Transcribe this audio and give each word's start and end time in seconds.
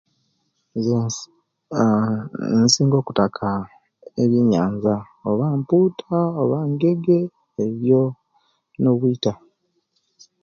Nze 0.77 0.95
aah 1.81 2.21
insinga 2.61 2.95
okutaka 3.01 3.47
ebinyanza 4.23 4.93
oba 5.29 5.45
mpuuta 5.59 6.17
oba 6.41 6.57
ngege 6.71 7.19
ebyo 7.65 8.01
no'bwita. 8.81 9.33